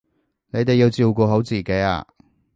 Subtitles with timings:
[0.49, 2.07] 你哋要照顧好自己啊